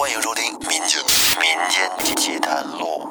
[0.00, 0.98] 欢迎收听《民间
[1.36, 3.06] 民间奇谈录》。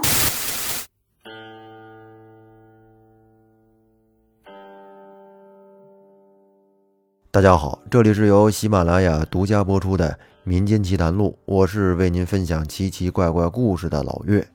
[7.29, 10.09] 大家好，这里是由喜马拉雅独家播出的
[10.43, 14.47] 《民间奇谈录》，我是为您分享奇奇怪怪故事的老岳。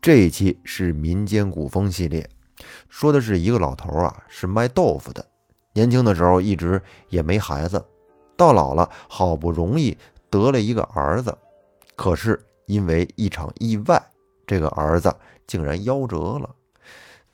[0.00, 2.26] 这一期是民间古风系列，
[2.88, 5.22] 说的是一个老头啊，是卖豆腐的。
[5.74, 6.80] 年轻的时候一直
[7.10, 7.84] 也没孩子，
[8.34, 9.98] 到老了好不容易
[10.30, 11.36] 得了一个儿子，
[11.96, 14.02] 可是因为一场意外，
[14.46, 15.14] 这个儿子
[15.46, 16.48] 竟然夭折了。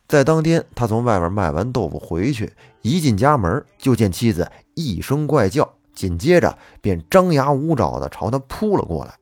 [0.08, 2.52] 在当天，他从外边卖完豆腐回去，
[2.82, 9.14] 一进家门就见妻子一声怪叫，紧接着便张牙舞爪地朝他扑了过来。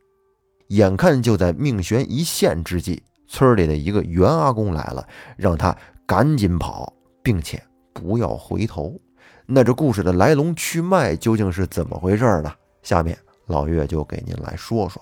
[0.68, 5.06] 眼看就在命悬一线之际，村里的一个袁阿公来了，
[5.36, 6.92] 让他赶紧跑，
[7.22, 8.98] 并且不要回头。
[9.46, 12.52] 那这故事的来龙去脉究竟是怎么回事呢？
[12.82, 13.16] 下面
[13.46, 15.00] 老岳就给您来说说。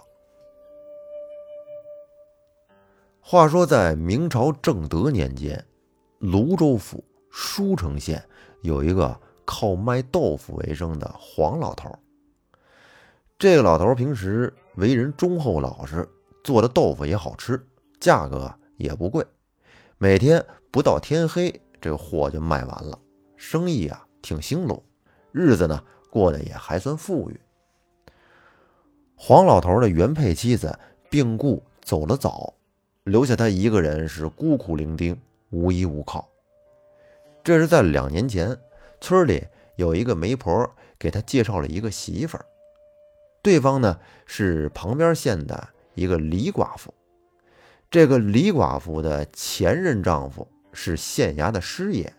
[3.25, 5.65] 话说在明朝正德年间。
[6.19, 8.23] 泸州府舒城县
[8.62, 11.97] 有一个靠卖豆腐为生的黄老头。
[13.39, 16.06] 这个老头平时为人忠厚老实，
[16.43, 17.65] 做的豆腐也好吃，
[18.00, 19.25] 价格也不贵。
[19.98, 22.98] 每天不到天黑，这个货就卖完了，
[23.37, 24.83] 生意啊挺兴隆，
[25.31, 27.41] 日子呢过得也还算富裕。
[29.15, 30.77] 黄老头的原配妻子
[31.09, 32.55] 病故走了早，
[33.05, 35.17] 留下他一个人是孤苦伶仃。
[35.50, 36.27] 无依无靠。
[37.44, 38.56] 这是在两年前，
[39.03, 40.67] 村里有一个媒婆
[40.98, 42.47] 给他介绍了一个媳妇儿，
[43.42, 46.94] 对方呢是旁边县的一个李寡妇。
[47.91, 52.11] 这个李寡妇的前任丈夫是县衙的师爷，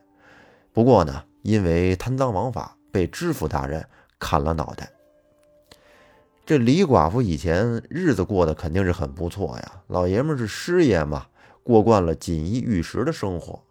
[0.72, 3.84] 不过呢，因为贪赃枉法被知府大人
[4.20, 4.92] 砍了脑袋。
[6.46, 11.28] 这李寡妇以前日子过得肯定是很不错呀，老爷们是师爷嘛。
[11.64, 13.64] 过惯了锦衣玉食的生活，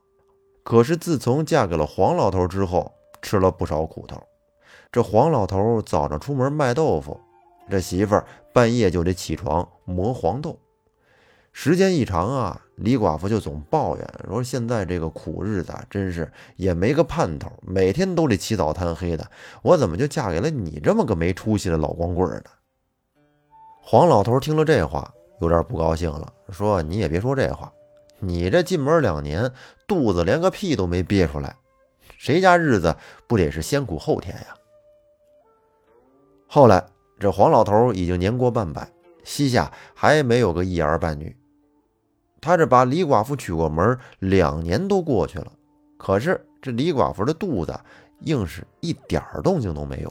[0.62, 2.90] 可是自从嫁给了黄老头之后，
[3.20, 4.22] 吃了不少苦头。
[4.90, 7.20] 这黄老头早上出门卖豆腐，
[7.68, 8.24] 这媳妇儿
[8.54, 10.58] 半夜就得起床磨黄豆。
[11.52, 19.30] 时间一长啊，李寡妇就总抱怨说：“现在这个苦日子真是也没个盼头，每天都得起早贪黑的。
[19.60, 22.44] 我怎么就嫁给了你这么个没出息的老光棍呢？”
[23.92, 27.70] 黄老头听了这话，有点不高兴了，说：“你也别说这话。”
[28.20, 29.52] 你这进门两年，
[29.86, 31.54] 肚子连个屁都没憋出来，
[32.16, 34.56] 谁家日子不得是先苦后甜呀？
[36.46, 36.82] 后来
[37.20, 38.90] 这黄老头已经年过半百，
[39.24, 41.36] 膝下还没有个一儿半女。
[42.40, 45.52] 他这把李寡妇娶过门，两年都过去了，
[45.98, 47.78] 可是这李寡妇的肚子
[48.20, 50.10] 硬是一点动静都没有。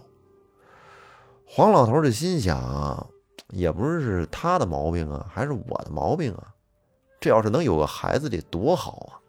[1.47, 3.09] 黄老头这心想，
[3.51, 6.53] 也不是是他的毛病啊，还是我的毛病啊？
[7.19, 9.19] 这要是能有个孩子得多好啊！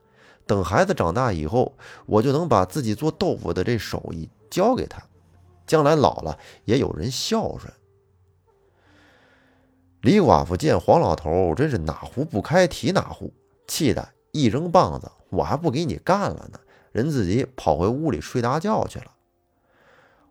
[0.46, 1.74] 等孩子长大以后，
[2.06, 5.02] 我就能把自己做豆腐的这手艺教给他，
[5.66, 7.72] 将来老了也有人孝顺。
[10.00, 13.32] 李寡妇见黄老头真是哪壶不开提哪壶，
[13.68, 16.58] 气得一扔棒子：“我还不给你干了呢！”
[16.90, 19.12] 人自己跑回屋里睡大觉去了。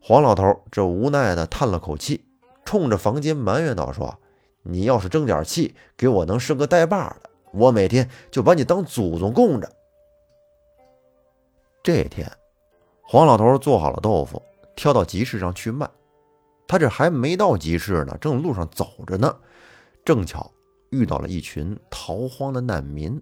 [0.01, 2.25] 黄老头这无奈的叹了口气，
[2.65, 4.17] 冲着房间埋怨道：“说
[4.63, 9.69] 你要是争点气，给我能生个带把的。”我每天就把你当祖宗供着。
[11.83, 12.31] 这天，
[13.01, 14.41] 黄老头做好了豆腐，
[14.73, 15.89] 挑到集市上去卖。
[16.65, 19.35] 他这还没到集市呢，正路上走着呢，
[20.05, 20.49] 正巧
[20.91, 23.21] 遇到了一群逃荒的难民。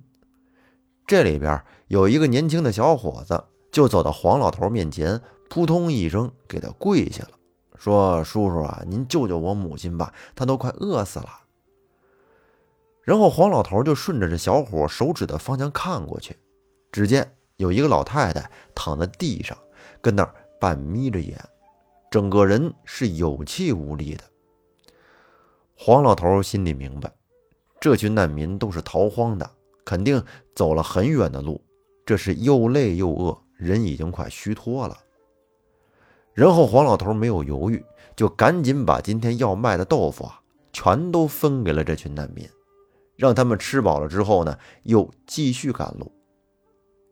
[1.08, 5.20] 这里边有一个年轻的小伙子，就走到黄老头面前，
[5.50, 7.32] 扑通一声给他跪下了，
[7.80, 11.30] 说：“叔叔啊，您救救我母亲吧，她都快饿死了。”
[13.02, 16.36] 然后黄老头就顺着这小伙手指的方向看过去，
[16.92, 19.58] 只见有一个老太太躺在地上，
[20.02, 21.36] 跟那儿半眯着眼，
[22.12, 24.24] 整个人是有气无力的。
[25.76, 27.10] 黄老头心里明白，
[27.80, 29.50] 这群难民都是逃荒的，
[29.86, 30.22] 肯定
[30.54, 31.64] 走了很远的路，
[32.06, 34.98] 这是又累又饿，人已经快虚脱了。
[36.40, 37.84] 然后黄老头没有犹豫，
[38.16, 40.40] 就赶紧把今天要卖的豆腐啊，
[40.72, 42.48] 全都分给了这群难民。
[43.18, 46.10] 让他们吃饱了之后呢，又继续赶路。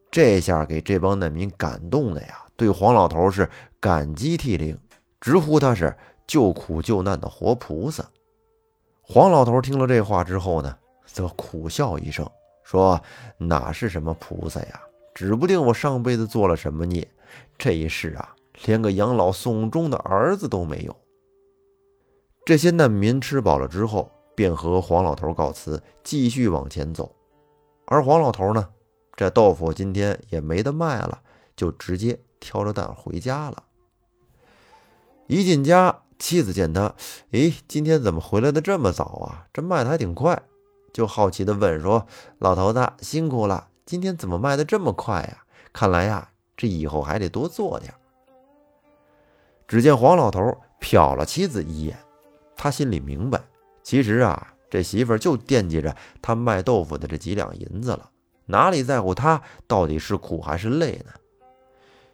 [0.10, 3.50] 这下给这帮难民感动的呀，对黄老头是
[3.82, 4.80] 感激涕零，
[5.20, 5.94] 直呼他是
[6.26, 8.06] 救苦救难的活菩萨。
[9.02, 10.74] 黄老头听了这话之后呢，
[11.06, 12.26] 则苦笑一声，
[12.64, 13.02] 说
[13.38, 14.82] ：“哪是什么菩萨呀？
[15.14, 17.06] 指不定我上辈子做了什么孽，
[17.58, 18.34] 这一世啊，
[18.66, 20.96] 连个养老送终的儿子都没有。”
[22.46, 27.14] 这些难民吃饱了之后，便和黄老头告辞，继续往前走。
[27.86, 28.70] 而黄老头呢，
[29.16, 31.22] 这豆腐今天也没得卖了，
[31.56, 33.64] 就直接挑着担回家了。
[35.28, 36.96] 一进家，妻子见他，
[37.32, 39.48] 诶，今天怎么回来的这么早啊？
[39.52, 40.42] 这卖的还挺快，
[40.94, 42.08] 就好奇的问说
[42.40, 45.44] ：“老头子辛苦了，今天怎么卖的这么快呀？
[45.74, 47.94] 看来呀，这以后还得多做点。”
[49.68, 51.98] 只见黄老头瞟了妻子一眼，
[52.56, 53.42] 他心里明白，
[53.84, 58.10] 其实啊，这媳妇儿就惦记着他卖豆腐的这几两银子了，
[58.46, 61.12] 哪里在乎他到底是苦还是累呢？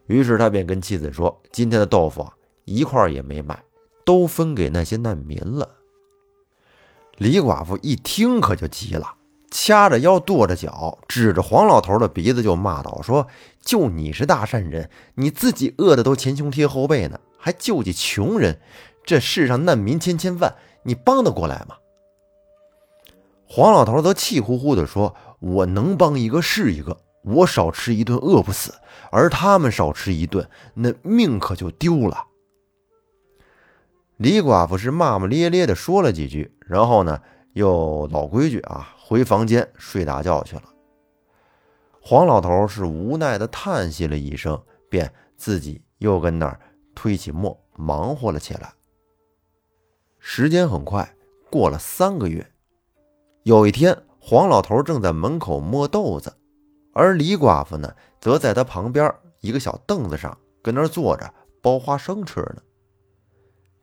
[0.08, 2.28] 于是他便跟妻子说：“今天的豆腐。”
[2.66, 3.62] 一块也没卖，
[4.06, 5.68] 都分给那些难民了。
[7.18, 9.16] 李寡妇一听可就急了，
[9.52, 13.28] 掐着腰跺着脚，指着黄老头的鼻子就骂道：“说
[13.60, 18.62] 就你是大善人，你自己饿的都前胸贴后背呢，还救济穷人？
[19.04, 21.76] 这世上难民千千万，你帮得过来吗？”
[23.46, 28.74] 黄老头则气呼呼地说：“我能帮一个是一个，我少吃一顿饿不死，
[29.12, 32.28] 而他们少吃一顿，那命可就丢了。”
[34.16, 37.20] 李寡妇是骂骂咧咧的说了几句，然后呢，
[37.52, 40.64] 又老规矩啊，回房间睡大觉去了。
[42.00, 46.58] 黄老头是无奈的叹息了一声，便自己又跟那儿
[46.96, 48.74] 推起磨忙活了起来。
[50.20, 51.16] 时间很快
[51.50, 52.52] 过了三个月，
[53.44, 56.34] 有一天，黄老头正在门口磨豆子，
[56.94, 62.62] 而李寡妇呢，则在他旁边一个小凳子上跟那儿坐着剥花生吃呢。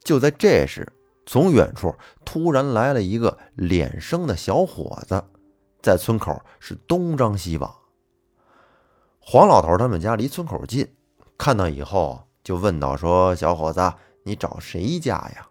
[0.02, 0.90] 就在这时，
[1.26, 5.22] 从远处突然来了一个脸生的小伙子，
[5.82, 7.74] 在村口是东张西望。
[9.18, 10.88] 黄老头他们家离村口近，
[11.36, 13.94] 看到以后就问道：“说小伙子，
[14.24, 15.48] 你找谁家呀？”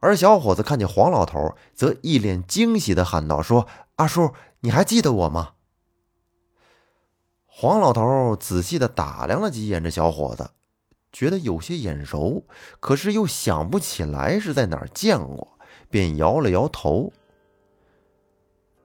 [0.00, 3.66] 而小伙子看见黄老头，则一脸惊喜的喊道：“说
[3.96, 5.52] 阿叔，你还记得我吗？”
[7.46, 10.50] 黄老头仔细的打量了几眼这小伙子。
[11.12, 12.46] 觉得有些眼熟，
[12.80, 15.58] 可是又想不起来是在哪儿见过，
[15.90, 17.12] 便摇了摇头。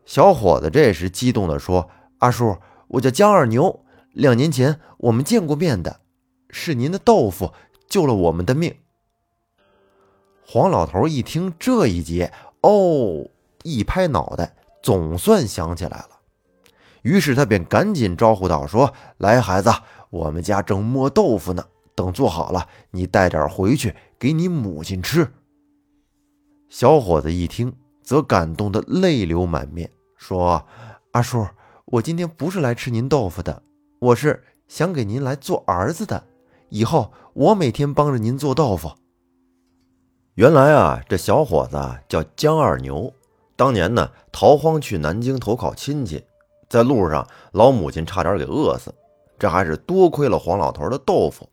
[0.06, 2.58] 小伙子这时激动的说：“阿叔，
[2.90, 6.02] 我叫江二牛，两年前我们见过面的，
[6.50, 7.54] 是您的豆腐
[7.88, 8.76] 救了我们的命。”
[10.46, 13.30] 黄老头一听这一节，哦，
[13.64, 16.10] 一拍脑袋，总算想起来了。
[17.02, 19.72] 于是他便赶紧招呼道：“说来，孩子，
[20.10, 21.66] 我们家正磨豆腐呢。”
[21.98, 25.34] 等做好了，你带点回去给你母亲吃。
[26.70, 27.74] 小伙子一听，
[28.04, 30.64] 则感动得泪流满面，说
[31.14, 31.48] ：“阿叔，
[31.86, 33.64] 我今天不是来吃您豆腐的，
[34.00, 36.24] 我是想给您来做儿子的。
[36.70, 38.92] 以后我每天帮着您做豆腐。”
[40.36, 41.78] 原来啊，这小伙子
[42.08, 43.12] 叫江二牛，
[43.56, 46.24] 当年呢逃荒去南京投靠亲戚，
[46.70, 48.94] 在路上老母亲差点给饿死，
[49.40, 51.50] 这还是多亏了黄老头的豆腐。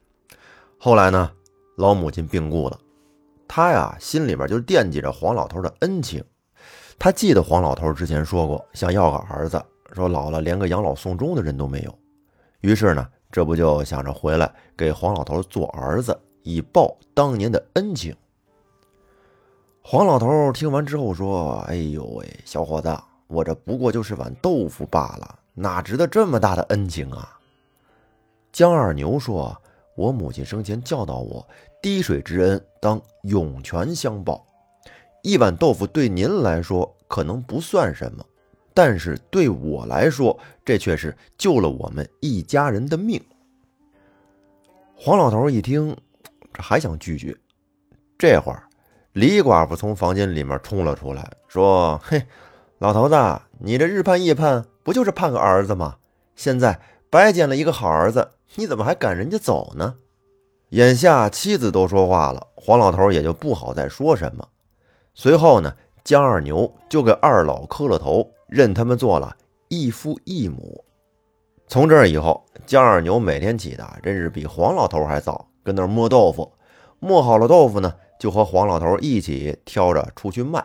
[0.79, 1.31] 后来呢，
[1.79, 2.79] 老母亲病故了，
[3.49, 6.23] 他呀心里边就惦记着黄老头的恩情。
[6.99, 9.63] 他记得黄老头之前说过想要个儿子，
[9.95, 11.99] 说老了连个养老送终的人都没有。
[12.61, 18.15] 于是呢，这不就想着回来给黄老头做儿子，以报当年的恩情。
[19.83, 27.37] 黄老头听完之后说：“哎呦喂，小伙子，我这不过就是碗豆腐罢了，哪值得这么大的恩情啊？”
[28.53, 29.61] 江二牛说。
[29.97, 31.49] 我母亲生前教导我：
[31.81, 34.45] 滴水之恩当涌泉相报。
[35.23, 38.25] 一碗豆腐对您来说可能不算什么，
[38.75, 43.23] 但是对我来说，这却是救了我们一家人的命。
[45.07, 45.95] 黄老头一听，
[46.51, 47.37] 这还想拒绝。
[48.17, 48.63] 这会儿，
[49.13, 52.23] 李寡妇从房间里面冲了出来，说：“嘿，
[52.79, 53.15] 老头子，
[53.59, 55.97] 你这日盼夜盼，不就是盼个儿子吗？
[56.37, 56.81] 现在
[57.11, 59.97] 白捡了一个好儿子。”你怎么还赶人家走呢？
[60.71, 64.49] 眼下妻子都说话了，黄老头也就不好再说什么。
[65.13, 69.37] 随后呢，江二牛就给二老磕了头，认他们做了
[69.69, 70.83] 一父一母。
[71.67, 76.53] 从这以后，江二牛每天起的真是比黄老头还早，跟那儿磨豆腐。
[77.01, 80.65] 磨好了豆腐呢，就和黄老头一起挑着出去卖。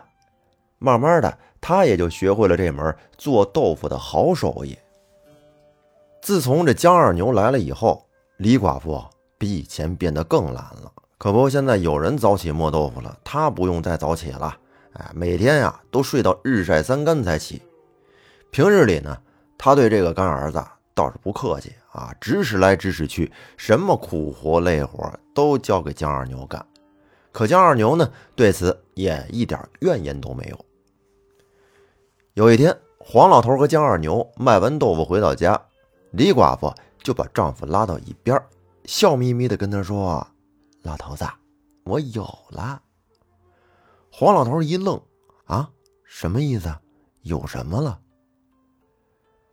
[0.78, 4.78] 慢慢的，他也就学会了这门做豆腐的好手艺。
[6.22, 9.02] 自从这江二牛来了以后，李寡妇
[9.36, 10.92] 比以前变得更懒了。
[11.18, 14.56] 可不，现在有人早起磨豆腐了，她不用再早起了。
[14.92, 17.60] 哎，每天呀都睡到日晒三竿才起。
[18.50, 19.18] 平日里呢，
[19.58, 20.64] 她对这个干儿子
[21.00, 26.66] 倒是不客气啊，指使来指使去，什么苦活累活都交给江二牛干。
[27.32, 30.66] 可江二牛呢，对此也一点怨言都没有。
[32.34, 35.58] 有一天，黄老头和江二牛卖完豆腐回到家，
[36.10, 36.70] 李寡妇
[37.02, 38.38] 就把丈夫拉到一边，
[38.84, 40.26] 笑眯眯的跟他说
[40.84, 41.24] ：“老头子，
[41.84, 42.82] 我有了。”
[44.12, 45.00] 黄老头一愣
[45.46, 45.70] ：“啊，
[46.04, 46.70] 什么意思？
[47.22, 47.98] 有什么了？”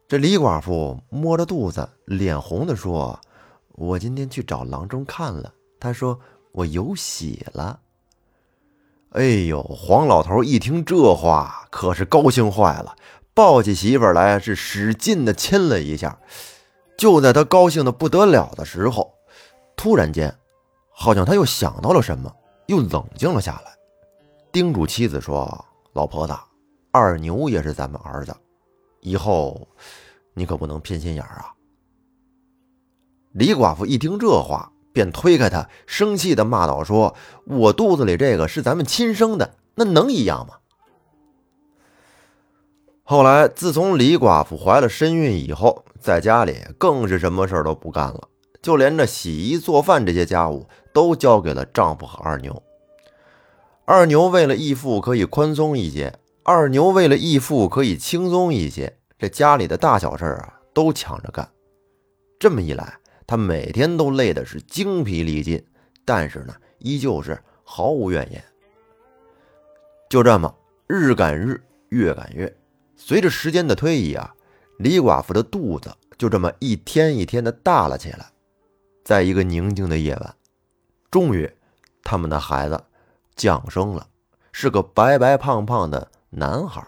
[0.08, 3.20] 这李寡妇摸着肚子，脸红的说
[3.76, 6.18] ：“我今天去找郎中看了，他说
[6.54, 7.82] 我有喜了。”
[9.12, 12.96] 哎呦，黄老头一听这话，可是高兴坏了，
[13.34, 16.18] 抱起媳妇来是使劲的亲了一下。
[16.98, 19.14] 就在他高兴的不得了的时候，
[19.76, 20.34] 突然间，
[20.90, 22.34] 好像他又想到了什么，
[22.68, 23.74] 又冷静了下来，
[24.54, 26.34] 叮嘱妻子说：“老婆子，
[26.94, 28.34] 二牛也是咱们儿子。”
[29.02, 29.68] 以后，
[30.34, 31.54] 你可不能偏心眼儿啊！
[33.34, 40.56] 李寡妇一听这话，便推开他，生气的骂道：“说我肚子里这个是咱们亲生的，那能一样吗？”
[43.04, 48.28] 后来，自从李寡妇怀了身孕以后，在家里更是什么事儿都不干了，
[48.62, 52.64] 就连这洗衣做饭这些家务都交给了丈夫和二牛。
[53.86, 56.20] 二牛为了义父可以宽松一些。
[56.50, 61.46] 二牛为了义父可以轻松一些，这家里的大小事啊都抢着干。
[62.40, 65.62] 这么一来，他每天都累的是精疲力尽，
[66.06, 68.42] 但是呢，依旧是毫无怨言。
[70.10, 70.56] 就这么
[70.88, 72.56] 日赶日，月赶月，
[72.96, 74.34] 随着时间的推移啊，
[74.78, 78.26] 李寡妇的肚子就这么一天一天的大了起来。
[79.04, 80.36] 在一个宁静的夜晚，
[81.12, 81.52] 终于，
[82.04, 82.82] 他们的孩子
[83.36, 84.08] 降生了，
[84.54, 86.10] 是个白白胖胖的。
[86.30, 86.86] 男孩，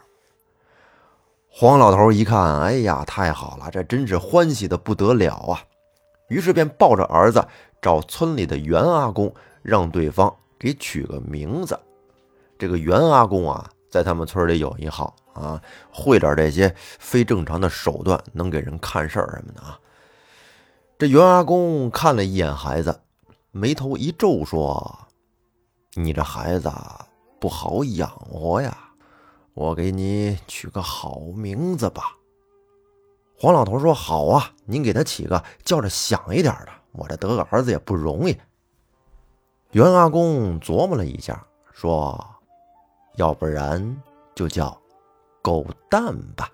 [1.50, 5.64] 黄老头一看，哎呀，太好了，这真是欢喜的不得了啊！
[6.28, 7.44] 于是便抱着儿子
[7.82, 11.80] 找村里的袁阿公，让对方给取个名字。
[12.58, 19.80] 这个袁阿公啊，在他们村里有一号啊，会点这些非正常的手段，能给人看事儿什么的啊。
[20.98, 23.00] 这袁阿公看了一眼孩子，
[23.52, 25.08] 眉头一皱，说
[25.96, 26.70] ：“你这孩子
[27.40, 28.78] 不好养活呀。”
[29.60, 32.16] 我给你取个好名字吧。
[33.38, 36.70] 黄老头说：“好啊，您给他起个叫着响一点的。
[36.94, 38.38] 我这得个儿子也不容易。”
[39.72, 42.26] 袁阿公琢磨了一下，说
[43.20, 44.02] ：“要不然
[44.34, 44.82] 就叫
[45.42, 46.50] 狗蛋吧。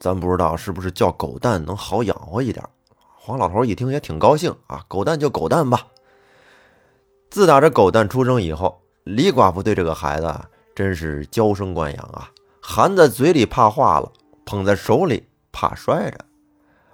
[0.00, 2.68] 咱不知道是不是叫狗蛋能好养活一点。”
[3.14, 5.86] 黄老头一听也挺高兴啊，狗蛋就狗蛋吧。
[7.30, 10.34] 自打这狗蛋出生以后，李寡妇对这个孩子。
[10.74, 12.30] 真是娇生惯养啊，
[12.62, 14.10] 含在嘴里怕化了，
[14.44, 16.18] 捧在手里怕摔着。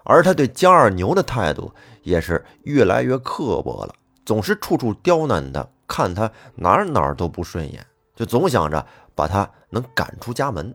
[0.02, 10.75] 而他对江二牛的态度也是越来越刻薄了，总是处处刁难他，看他哪哪儿都不顺眼，就总想着把他能赶出家门。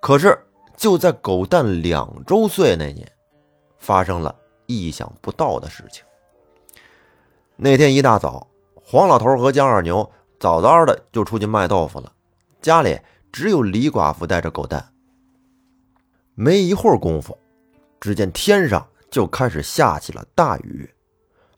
[0.00, 0.38] 可是
[0.76, 3.10] 就在狗蛋两周岁那年，
[3.78, 4.34] 发生了
[4.66, 6.02] 意想不到的事情。
[7.56, 10.10] 那天一大早，黄老头和江二牛。
[10.40, 12.10] 早早的就出去卖豆腐了，
[12.62, 12.98] 家里
[13.30, 14.94] 只有李寡妇带着狗蛋。
[16.34, 17.36] 没一会儿功夫，
[18.00, 20.88] 只见天上就开始下起了大雨，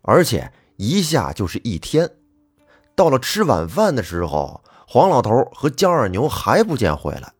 [0.01, 2.11] 而且一下就是一天。
[2.97, 7.33] 到了吃晚饭的时候，黄老头和江二牛还不见回来。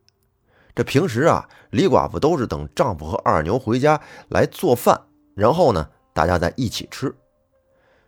[0.73, 5.01] 这平时啊，李寡妇都是等丈夫和二牛回家来做饭，
[5.35, 7.13] 然后呢，大家在一起吃。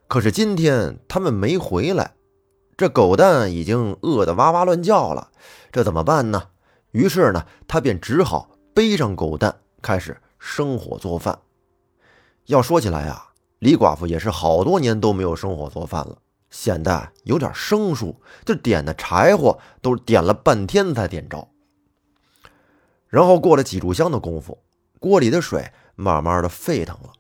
[0.08, 2.14] 可是今天他们没回来。
[2.78, 5.32] 这狗蛋已经饿得哇哇乱叫了，
[5.72, 6.50] 这怎么办呢？
[6.92, 11.40] 于是呢，他便只好背上狗蛋，开始生火做饭。
[12.48, 16.18] 要说起来啊，李寡妇也是好多年都没有生火做饭了，
[16.50, 21.48] 显得有点生疏，就点的柴火都点了半天才点着。
[23.08, 24.58] 然后过了几炷香的功夫，
[25.00, 27.14] 锅里的水慢慢的沸腾了，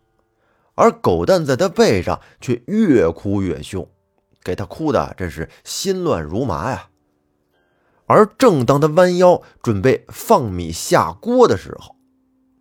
[0.76, 3.88] 而狗蛋在他背上却越哭越凶。
[4.46, 6.90] 给他哭的真是心乱如麻呀！
[8.06, 11.96] 而正当他弯腰准备放米下锅的时候，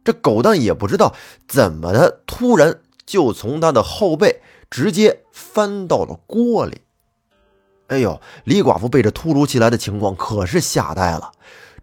[0.03, 1.15] 这狗蛋也不知道
[1.47, 6.81] 怎么的，突然就从他的后背直接翻到了锅里。
[7.89, 11.33] 哎呦，李寡妇被这突如其来的情况可是吓呆了。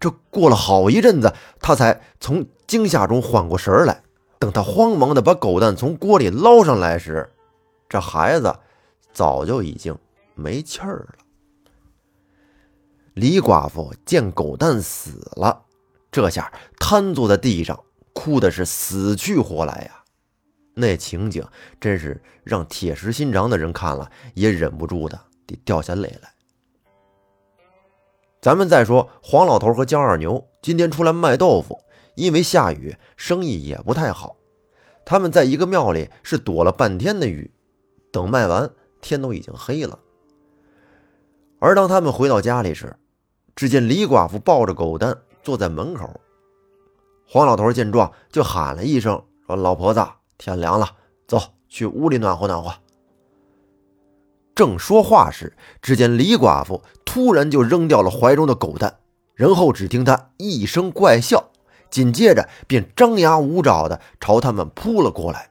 [0.00, 4.02] 这过了好一阵子，他才从惊吓中缓过神来。
[4.40, 7.30] 等他慌忙的把狗蛋从锅里捞上来时，
[7.88, 8.52] 这孩子。
[9.12, 9.96] 早就已经
[10.34, 11.14] 没气儿了。
[13.14, 15.64] 李寡妇见狗蛋死了，
[16.10, 17.78] 这下瘫坐在地上，
[18.14, 20.02] 哭的是死去活来呀。
[20.74, 21.46] 那情景
[21.78, 26.32] 真是让铁石心肠的人看了也忍不住的得掉下泪来。
[28.40, 31.78] 咱们再说黄老头和江二牛今天出来卖豆腐，
[32.16, 34.36] 因为下雨，生意也不太好。
[35.04, 37.52] 他们在一个庙里是躲了半天的雨，
[38.10, 38.70] 等卖完，
[39.02, 39.98] 天都已经黑了。
[41.58, 42.96] 而当他们回到家里时，
[43.54, 46.18] 只见李寡妇抱着狗蛋坐在门口。
[47.26, 50.02] 黄老头见状，就喊了一声：“说老婆子。”
[50.38, 50.96] 天凉了，
[51.28, 52.74] 走去屋里暖和暖和。
[54.54, 58.98] 正说话时，只见李寡妇突然就扔掉了怀中的狗蛋，
[59.34, 61.50] 然后只听她一声怪笑，
[61.90, 65.48] 紧接着便张牙舞爪的朝他们扑了过来，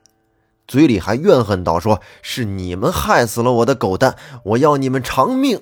[0.67, 5.61] 嘴里还怨恨道：“说是你们害死了我的狗蛋，我要你们偿命。”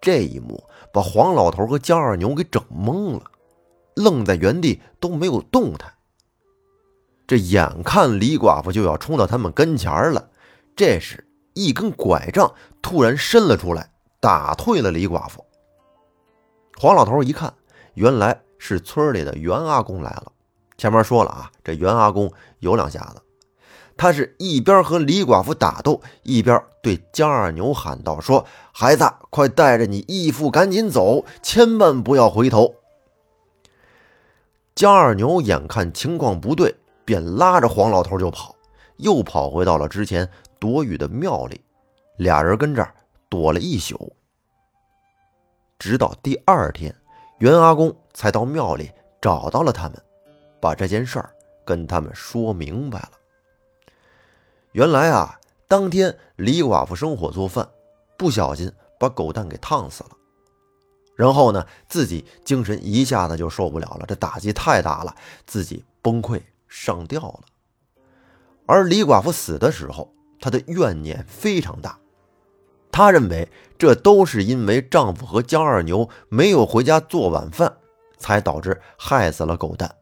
[0.00, 3.22] 这一幕把黄老头和江二牛给整懵了，
[3.94, 5.94] 愣在原地都没有动弹。
[7.26, 10.28] 这眼看李寡妇就要冲到他们跟前了，
[10.76, 15.42] 这时一根拐杖突然伸了出来，打退了李寡妇。
[16.76, 17.54] 黄老头一看，
[17.94, 20.32] 原来是村里的袁阿公来了。
[20.76, 23.22] 前面说了啊，这袁阿公有两下子，
[23.96, 32.74] 他是一边和李寡妇打斗，一边对江二牛喊道：“说孩子，快带着你义父赶紧走，千万不要回头。”
[34.74, 36.74] 江二牛眼看情况不对。
[37.06, 38.56] 便拉着黄老头就跑，
[38.96, 40.26] 又跑回到了之前
[40.58, 41.60] 躲雨的庙里，
[42.16, 42.94] 俩人跟这儿
[43.28, 44.16] 躲了一宿，
[45.78, 46.96] 直到第二天，
[47.40, 48.90] 袁阿公才到庙里
[49.20, 50.02] 找到了他们，
[50.64, 51.30] 把这件事儿
[51.62, 53.10] 跟他们说明白了。
[54.72, 57.68] 原来啊，当天李寡妇生火做饭，
[58.16, 60.10] 不小心把狗蛋给烫死了，
[61.16, 65.14] 然后呢，自己精神一下子就受不了了，这打击太大了，
[65.46, 66.40] 自己崩溃。
[66.66, 67.42] 上吊了，
[68.66, 71.96] 而李寡妇死的时候，她的怨念非常大。
[72.90, 77.76] 她认为这都是因为丈夫和江二牛没有回家做晚饭，
[78.18, 79.94] 才导致害死了狗蛋。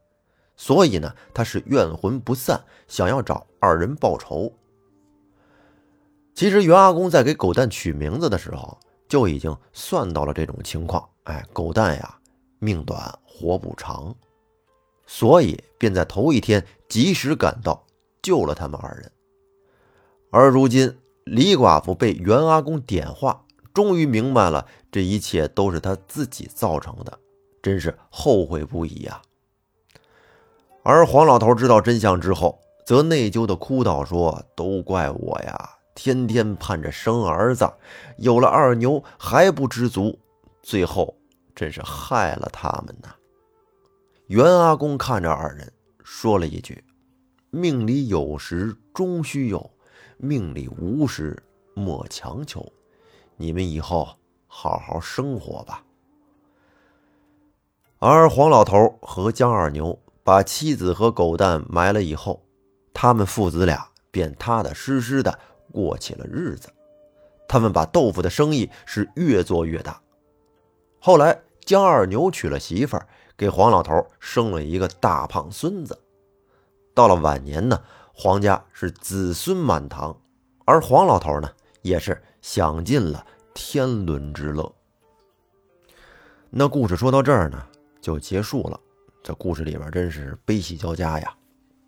[0.57, 4.53] 所以呢，他是怨魂不散，想要找二人报仇。
[6.35, 11.09] 其实袁阿公在给狗蛋取名字的时候，就已经算到了这种情况。
[11.25, 12.19] 哎，狗蛋呀，
[12.59, 14.15] 命短，活不长。
[15.07, 17.85] 所以便在头一天及时赶到，
[18.23, 19.13] 救了他们二人。
[20.31, 27.19] 而如今李寡妇被袁阿公点化，终于明白了这一切都是他自己造成的，
[27.61, 29.21] 真是后悔不已呀。
[30.83, 37.73] 而黄老头知道真相之后，则内疚的哭道：“说都怪我呀，天天盼着生儿子，
[38.19, 40.19] 有了二牛还不知足，
[40.63, 41.17] 最后
[41.55, 43.15] 真是害了他们呐。”
[44.27, 46.83] 袁阿公看着二人，说了一句
[47.51, 49.71] ：“命里有时终须有，
[50.17, 51.41] 命里无时
[51.75, 52.67] 莫强求。
[53.37, 54.09] 你们以后
[54.47, 55.85] 好好生活吧。”
[58.01, 62.45] 而黄老头和江二牛把妻子和狗蛋埋了以后，
[62.93, 65.39] 他们父子俩便踏踏实实的
[65.73, 66.73] 过起了日子。
[67.49, 70.01] 他们把豆腐的生意是越做越大。
[71.01, 73.07] 后来，江二牛娶了媳妇儿。
[73.35, 75.99] 给黄老头生了一个大胖孙子，
[76.95, 77.83] 到了晚年呢，
[78.13, 80.17] 黄家是子孙满堂，
[80.65, 84.73] 而黄老头呢，也是享尽了天伦之乐。
[86.51, 87.67] 那故事说到这儿呢，
[88.01, 88.79] 就结束了。
[89.23, 91.35] 这故事里边真是悲喜交加呀。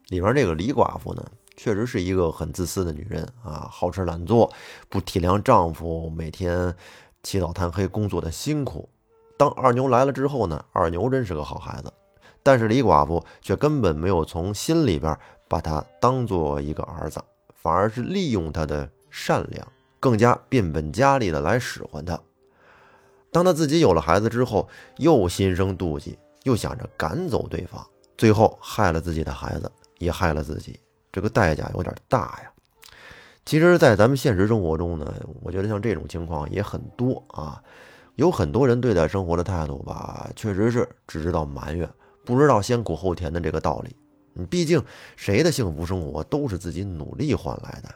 [0.09, 1.25] 里面这个李寡妇呢，
[1.57, 4.53] 确实是一个很自私的女人啊，好吃懒做，
[4.89, 6.75] 不体谅丈夫每天
[7.23, 8.89] 起早贪黑工作的辛苦。
[9.37, 11.93] 当二牛来了之后呢，二牛真是个好孩子，
[12.43, 15.19] 但是李寡妇却根本没有从心里边
[15.49, 17.21] 把他当做一个儿子，
[17.55, 19.67] 反而是利用他的善良，
[19.99, 22.21] 更加变本加厉的来使唤他。
[23.33, 24.69] 当他自己有了孩子之后，
[24.99, 27.85] 又心生妒忌，又想着赶走对方，
[28.17, 30.81] 最后害了自己的孩子，也害了自己，
[31.13, 32.51] 这个代价有点大呀。
[33.45, 37.63] 其实，在咱们现实生活中呢，我觉得像这种情况也很多啊。
[38.17, 41.89] 有很多人对待生活的态度吧，确实是只知道埋怨，
[42.25, 43.97] 不知道先苦后甜的这个道理。
[44.33, 44.81] 你毕竟
[45.17, 47.93] 谁的幸福生活都是自己努力换来的。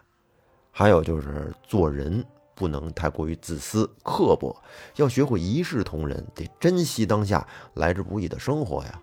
[0.72, 2.24] 还有就是做人
[2.58, 4.60] 不能太过于自私刻薄，
[4.96, 9.00] 要学会一视同仁，得珍惜当下来之不易的生活呀。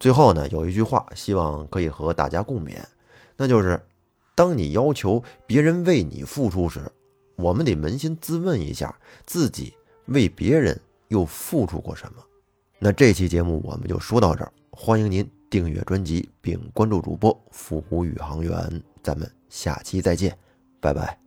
[0.00, 2.78] 最后呢，有一句话，希望可以和大家共勉，
[3.36, 3.80] 那就是：
[4.34, 6.90] 当你要求别人为你付出时，
[7.36, 9.72] 我们得扪心自问一下自己。
[10.06, 12.22] 为别人又付出过什么？
[12.78, 18.82] 那这期节目我们就说到这儿，欢迎您订阅专辑并关注主播“复古宇航员”。
[19.02, 20.36] 咱们下期再见，
[20.80, 21.25] 拜拜。